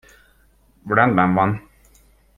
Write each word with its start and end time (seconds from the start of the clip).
Rendben 0.99 1.35
van. 1.37 1.51